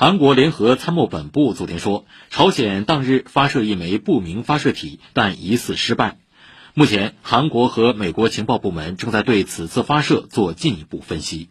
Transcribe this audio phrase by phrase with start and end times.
[0.00, 6.18] 韩国联合参谋本部昨天说朝鲜当日发射一枚不明发射体但疑似失败。
[6.72, 11.50] 目前韩国和美国情报部门正在对此次发射做进一步分析。